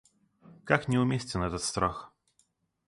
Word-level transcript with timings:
Как 0.63 0.87
неуместен 0.87 1.43
этот 1.43 1.61
страх. 1.63 2.11